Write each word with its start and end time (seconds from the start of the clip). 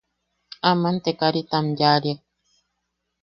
Aman 0.69 0.95
te 1.03 1.11
karita 1.19 1.55
am 1.59 1.67
yaʼariak. 1.79 2.19